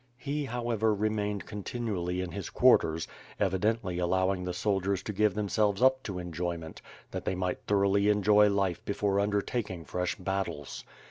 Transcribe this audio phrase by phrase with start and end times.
[0.17, 3.07] He, how ever, remained continually in his quarters,
[3.39, 6.81] evidently allowing the soldiers to give themselves up to enjoyment,
[7.11, 10.83] that they might thoroughly enjoy life before undertaking fresh battles.